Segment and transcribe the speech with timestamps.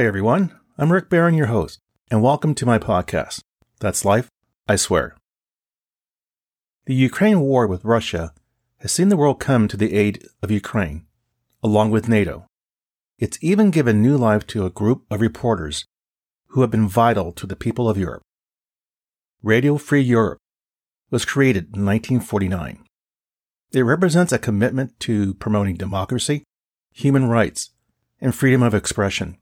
[0.00, 0.58] Hi, everyone.
[0.78, 1.78] I'm Rick Barron, your host,
[2.10, 3.42] and welcome to my podcast.
[3.80, 4.30] That's Life,
[4.66, 5.14] I Swear.
[6.86, 8.32] The Ukraine war with Russia
[8.78, 11.04] has seen the world come to the aid of Ukraine,
[11.62, 12.46] along with NATO.
[13.18, 15.84] It's even given new life to a group of reporters
[16.46, 18.22] who have been vital to the people of Europe.
[19.42, 20.38] Radio Free Europe
[21.10, 22.84] was created in 1949.
[23.74, 26.44] It represents a commitment to promoting democracy,
[26.90, 27.72] human rights,
[28.18, 29.36] and freedom of expression.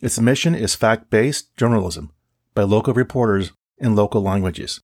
[0.00, 2.12] Its mission is fact based journalism
[2.54, 4.80] by local reporters in local languages.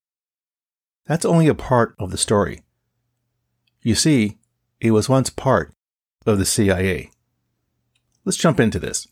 [1.06, 2.62] That's only a part of the story.
[3.82, 4.38] You see,
[4.80, 5.72] it was once part
[6.26, 7.10] of the CIA.
[8.24, 9.06] Let's jump into this.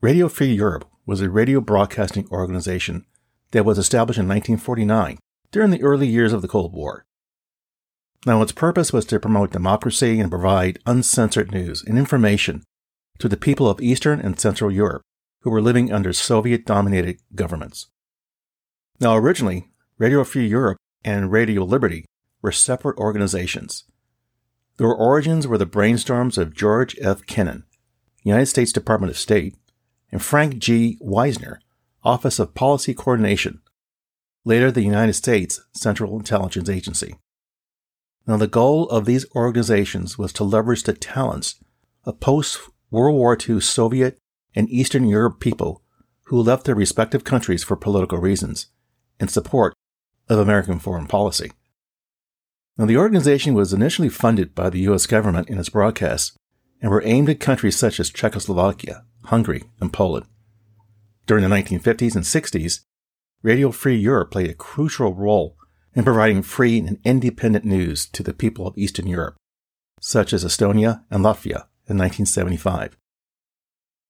[0.00, 3.06] Radio Free Europe was a radio broadcasting organization
[3.52, 5.18] that was established in 1949
[5.50, 7.06] during the early years of the Cold War.
[8.26, 12.62] Now, its purpose was to promote democracy and provide uncensored news and information
[13.18, 15.02] to the people of Eastern and Central Europe
[15.40, 17.88] who were living under Soviet dominated governments.
[19.00, 22.06] Now, originally, Radio Free Europe and Radio Liberty
[22.40, 23.84] were separate organizations.
[24.76, 27.26] Their origins were the brainstorms of George F.
[27.26, 27.64] Kennan,
[28.22, 29.56] United States Department of State,
[30.10, 30.96] and Frank G.
[31.00, 31.60] Wisner,
[32.02, 33.60] Office of Policy Coordination,
[34.44, 37.16] later the United States Central Intelligence Agency.
[38.26, 41.56] Now, the goal of these organizations was to leverage the talents
[42.04, 42.58] of post
[42.94, 44.18] World War II Soviet
[44.54, 45.82] and Eastern Europe people
[46.28, 48.68] who left their respective countries for political reasons
[49.18, 49.74] in support
[50.28, 51.50] of American foreign policy.
[52.78, 55.06] Now, the organization was initially funded by the U.S.
[55.06, 56.36] government in its broadcasts
[56.80, 60.26] and were aimed at countries such as Czechoslovakia, Hungary, and Poland.
[61.26, 62.80] During the 1950s and 60s,
[63.42, 65.56] Radio Free Europe played a crucial role
[65.94, 69.34] in providing free and independent news to the people of Eastern Europe,
[70.00, 72.96] such as Estonia and Latvia, in 1975.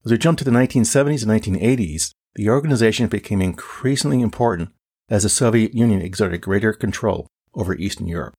[0.04, 4.70] As we jump to the 1970s and 1980s, the organization became increasingly important
[5.08, 8.34] as the Soviet Union exerted greater control over Eastern Europe.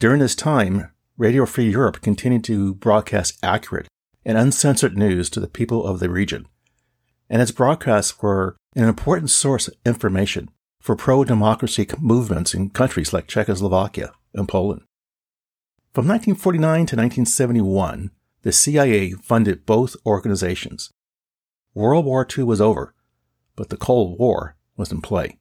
[0.00, 3.88] During this time, Radio Free Europe continued to broadcast accurate
[4.24, 6.46] and uncensored news to the people of the region,
[7.28, 13.12] and its broadcasts were an important source of information for pro democracy movements in countries
[13.12, 14.82] like Czechoslovakia and Poland.
[15.94, 18.10] From 1949 to 1971,
[18.42, 20.92] the CIA funded both organizations.
[21.74, 22.94] World War II was over,
[23.56, 25.38] but the Cold War was in play.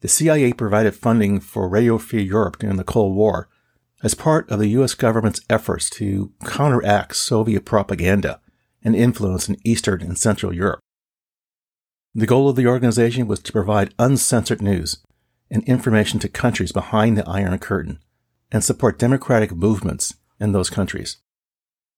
[0.00, 3.48] The CIA provided funding for Radio Free Europe during the Cold War
[4.02, 4.94] as part of the U.S.
[4.94, 8.40] government's efforts to counteract Soviet propaganda
[8.82, 10.80] and influence in Eastern and Central Europe.
[12.14, 14.98] The goal of the organization was to provide uncensored news
[15.52, 18.00] and information to countries behind the Iron Curtain
[18.52, 21.16] and support democratic movements in those countries.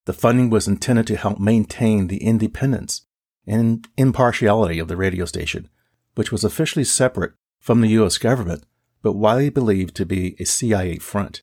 [0.06, 3.04] The funding was intended to help maintain the independence
[3.46, 5.68] and impartiality of the radio station,
[6.14, 8.16] which was officially separate from the U.S.
[8.16, 8.64] government,
[9.02, 11.42] but widely believed to be a CIA front.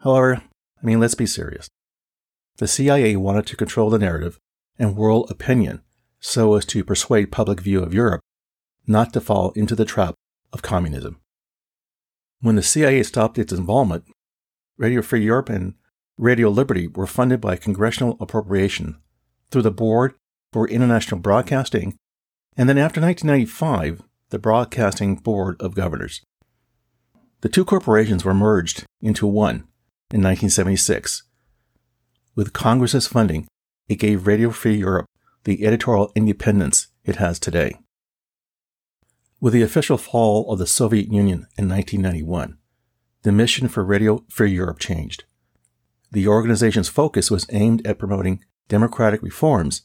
[0.00, 0.42] However,
[0.82, 1.68] I mean, let's be serious.
[2.56, 4.38] The CIA wanted to control the narrative
[4.78, 5.82] and world opinion
[6.20, 8.20] so as to persuade public view of Europe
[8.86, 10.14] not to fall into the trap
[10.52, 11.20] of communism.
[12.40, 14.04] When the CIA stopped its involvement,
[14.76, 15.74] Radio Free Europe and
[16.16, 18.98] Radio Liberty were funded by congressional appropriation
[19.50, 20.14] through the Board
[20.52, 21.96] for International Broadcasting,
[22.56, 26.22] and then after 1995, the Broadcasting Board of Governors.
[27.40, 29.66] The two corporations were merged into one
[30.10, 31.24] in 1976.
[32.36, 33.48] With Congress's funding,
[33.88, 35.06] it gave Radio Free Europe
[35.42, 37.74] the editorial independence it has today.
[39.40, 42.58] With the official fall of the Soviet Union in 1991,
[43.22, 45.24] the mission for Radio Free Europe changed.
[46.10, 49.82] The organization's focus was aimed at promoting democratic reforms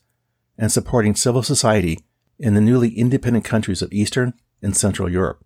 [0.58, 2.00] and supporting civil society
[2.40, 4.34] in the newly independent countries of Eastern
[4.64, 5.46] and Central Europe.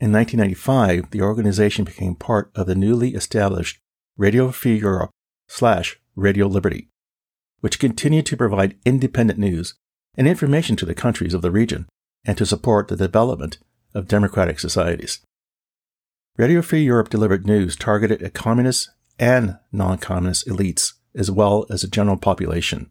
[0.00, 3.80] In 1995, the organization became part of the newly established
[4.16, 5.10] Radio Free Europe
[5.46, 6.88] slash Radio Liberty,
[7.60, 9.74] which continued to provide independent news
[10.16, 11.86] and information to the countries of the region
[12.24, 13.58] and to support the development
[13.94, 15.20] of democratic societies.
[16.36, 21.82] Radio Free Europe delivered news targeted at communist and non communist elites, as well as
[21.82, 22.90] the general population.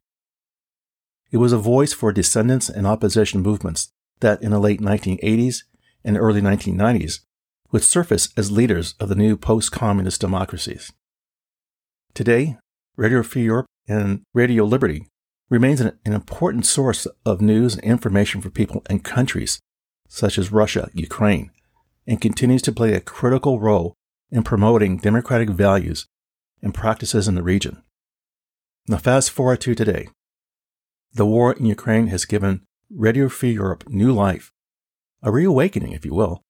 [1.31, 3.89] It was a voice for descendants and opposition movements
[4.19, 5.63] that in the late 1980s
[6.03, 7.21] and early 1990s
[7.71, 10.93] would surface as leaders of the new post communist democracies.
[12.13, 12.57] Today,
[12.95, 15.07] Radio Free Europe and Radio Liberty
[15.53, 19.59] remains an, an important source of news and information for people and countries
[20.07, 21.51] such as Russia, Ukraine,
[22.07, 23.93] and continues to play a critical role
[24.31, 26.07] in promoting democratic values
[26.63, 27.83] and practices in the region.
[28.87, 30.07] Now, fast forward to today.
[31.13, 34.51] The war in Ukraine has given Radio Free Europe new life,
[35.21, 36.41] a reawakening, if you will.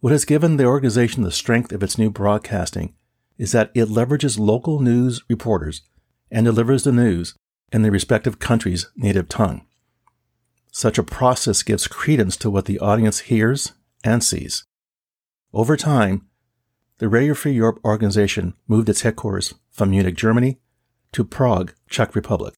[0.00, 2.94] What has given the organization the strength of its new broadcasting
[3.38, 5.80] is that it leverages local news reporters
[6.30, 7.34] and delivers the news
[7.72, 9.66] in the respective country's native tongue.
[10.72, 13.72] Such a process gives credence to what the audience hears
[14.04, 14.64] and sees.
[15.52, 16.26] Over time,
[16.98, 20.58] the Radio Free Europe organization moved its headquarters from Munich, Germany
[21.12, 22.54] to Prague, Czech Republic.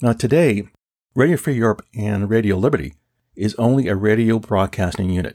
[0.00, 0.68] Now today,
[1.14, 2.94] Radio Free Europe and Radio Liberty
[3.34, 5.34] is only a radio broadcasting unit.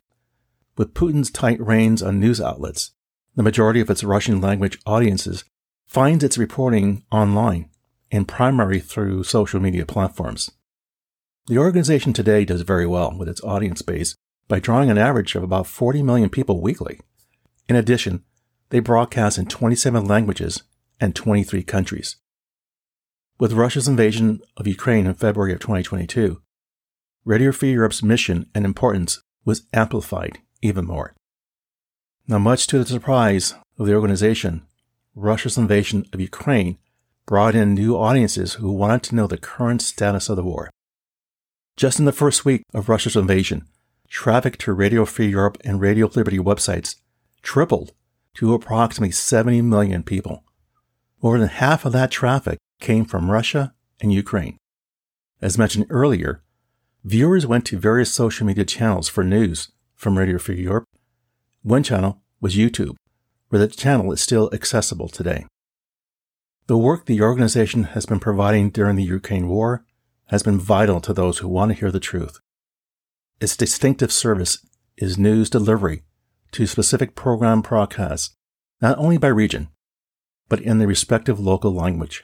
[0.78, 2.92] With Putin's tight reins on news outlets,
[3.36, 5.44] the majority of its Russian language audiences
[5.88, 7.70] finds its reporting online
[8.14, 10.52] and primarily through social media platforms.
[11.48, 14.16] The organization today does very well with its audience base
[14.48, 17.00] by drawing an average of about 40 million people weekly.
[17.68, 18.24] In addition,
[18.70, 20.62] they broadcast in 27 languages
[21.02, 22.18] and 23 countries.
[23.40, 26.40] With Russia's invasion of Ukraine in February of 2022,
[27.26, 31.16] Radio Free Europe's mission and importance was amplified even more.
[32.28, 34.66] Now, much to the surprise of the organization,
[35.16, 36.78] Russia's invasion of Ukraine
[37.26, 40.70] brought in new audiences who wanted to know the current status of the war.
[41.78, 43.68] Just in the first week of Russia's invasion,
[44.10, 46.98] traffic to Radio Free Europe and Radio Liberty websites
[47.42, 47.94] tripled
[48.36, 50.44] to approximately 70 million people.
[51.22, 54.58] More than half of that traffic came from Russia and Ukraine.
[55.42, 56.44] As mentioned earlier,
[57.04, 60.86] viewers went to various social media channels for news from Radio Free Europe.
[61.62, 62.96] One channel was YouTube,
[63.50, 65.46] where the channel is still accessible today.
[66.68, 69.84] The work the organization has been providing during the Ukraine war
[70.28, 72.40] has been vital to those who want to hear the truth.
[73.42, 74.66] Its distinctive service
[74.96, 76.04] is news delivery
[76.54, 78.34] to specific program broadcasts,
[78.82, 79.68] not only by region,
[80.48, 82.24] but in the respective local language.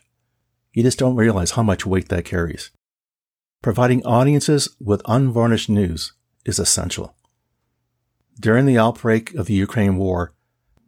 [0.71, 2.71] You just don't realize how much weight that carries.
[3.61, 6.13] Providing audiences with unvarnished news
[6.45, 7.13] is essential.
[8.39, 10.33] During the outbreak of the Ukraine war,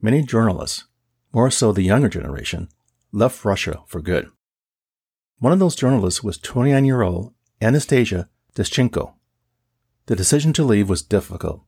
[0.02, 0.86] many journalists,
[1.34, 2.70] more so the younger generation,
[3.12, 4.30] left Russia for good.
[5.40, 9.14] One of those journalists was 29 year old Anastasia Deschenko.
[10.06, 11.64] The decision to leave was difficult.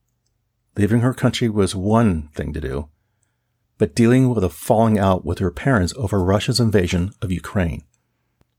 [0.76, 2.88] Leaving her country was one thing to do,
[3.78, 7.84] but dealing with a falling out with her parents over Russia's invasion of Ukraine.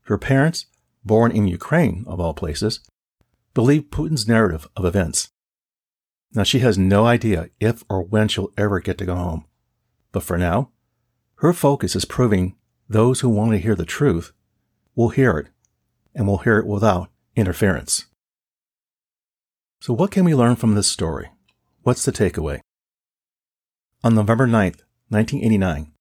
[0.02, 0.66] Her parents,
[1.04, 2.80] born in Ukraine, of all places,
[3.54, 5.30] believe Putin's narrative of events.
[6.32, 9.44] Now, she has no idea if or when she'll ever get to go home.
[10.12, 10.70] But for now,
[11.36, 12.56] her focus is proving
[12.88, 14.32] those who want to hear the truth
[14.94, 15.48] will hear it,
[16.14, 18.06] and will hear it without interference.
[19.80, 21.30] So, what can we learn from this story?
[21.82, 22.60] What's the takeaway?
[24.02, 25.92] On November 9th, 1989,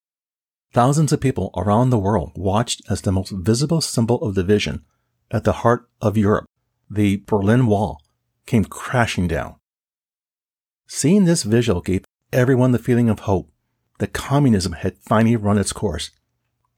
[0.74, 4.84] thousands of people around the world watched as the most visible symbol of division
[5.32, 6.46] at the heart of Europe,
[6.90, 8.02] the Berlin Wall,
[8.46, 9.56] came crashing down.
[10.88, 13.50] Seeing this visual gave everyone the feeling of hope
[14.00, 16.12] that communism had finally run its course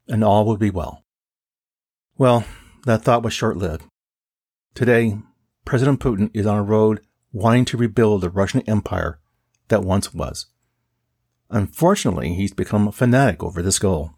[0.08, 1.04] and all would be well.
[2.18, 2.46] Well,
[2.86, 3.84] that thought was short lived.
[4.74, 5.18] Today,
[5.66, 9.20] President Putin is on a road wanting to rebuild the Russian empire
[9.68, 10.48] that once was.
[11.50, 14.12] Unfortunately, he's become a fanatic over this goal.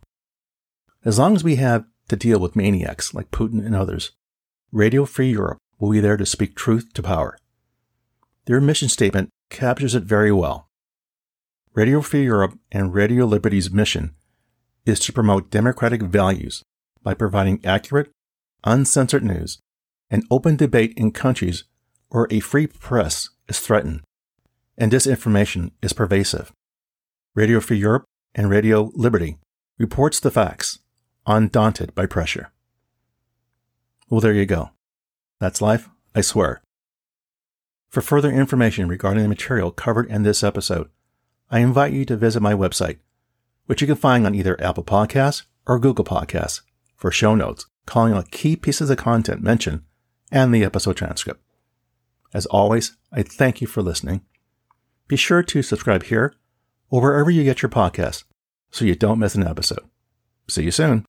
[1.05, 4.11] As long as we have to deal with maniacs like Putin and others,
[4.71, 7.37] Radio Free Europe will be there to speak truth to power.
[8.45, 10.69] Their mission statement captures it very well.
[11.73, 14.15] Radio Free Europe and Radio Liberty's mission
[14.89, 16.63] is to promote democratic values
[17.01, 18.09] by providing accurate,
[18.63, 19.59] uncensored news
[20.09, 21.63] and open debate in countries
[22.09, 24.01] where a free press is threatened
[24.77, 26.51] and disinformation is pervasive.
[27.35, 29.37] Radio Free Europe and Radio Liberty
[29.77, 30.79] reports the facts,
[31.25, 32.51] undaunted by pressure.
[34.09, 34.71] Well, there you go.
[35.39, 36.61] That's life, I swear.
[37.89, 40.89] For further information regarding the material covered in this episode,
[41.49, 42.97] I invite you to visit my website,
[43.69, 46.61] which you can find on either Apple Podcasts or Google Podcasts
[46.95, 49.83] for show notes, calling out key pieces of content mentioned
[50.31, 51.39] and the episode transcript.
[52.33, 54.21] As always, I thank you for listening.
[55.07, 56.33] Be sure to subscribe here
[56.89, 58.23] or wherever you get your podcasts
[58.71, 59.87] so you don't miss an episode.
[60.47, 61.05] See you soon.